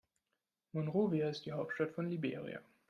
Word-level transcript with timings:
Monrovia 0.73 1.29
ist 1.29 1.45
die 1.45 1.51
Hauptstadt 1.51 1.91
von 1.91 2.09
Liberia. 2.09 2.59